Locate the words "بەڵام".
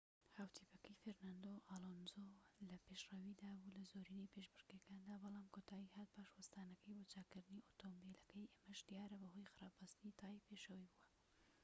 5.23-5.45